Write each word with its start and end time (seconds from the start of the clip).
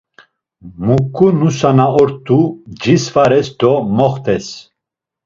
Muǩu 0.85 1.27
nusa 1.37 1.69
na 1.77 1.85
ort̆u 2.01 2.39
cisvares 2.81 3.47
do 3.59 3.71
moxt̆es. 3.97 4.47